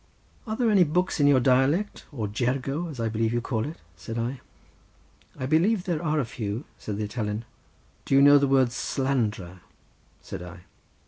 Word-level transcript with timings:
"Are 0.47 0.55
there 0.55 0.71
any 0.71 0.83
books 0.83 1.19
in 1.19 1.27
your 1.27 1.39
dialect, 1.39 2.05
or 2.11 2.27
jergo, 2.27 2.87
as 2.89 2.99
I 2.99 3.07
believe 3.07 3.33
you 3.33 3.39
call 3.39 3.65
it?" 3.65 3.77
said 3.95 4.17
I. 4.17 4.41
"I 5.37 5.45
believe 5.45 5.83
there 5.83 6.01
are 6.03 6.19
a 6.19 6.25
few," 6.25 6.65
said 6.79 6.97
the 6.97 7.03
Italian. 7.03 7.45
"Do 8.05 8.15
you 8.15 8.21
know 8.23 8.39
the 8.39 8.47
word 8.47 8.69
slandra?" 8.69 9.59
said 10.19 10.41
I. 10.41 10.61